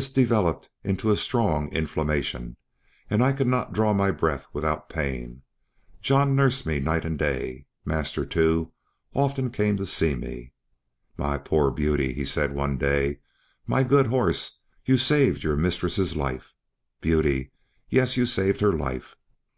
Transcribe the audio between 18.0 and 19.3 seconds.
you saved her life."